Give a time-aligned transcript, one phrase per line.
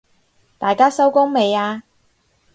[0.57, 1.83] 大家收工未啊？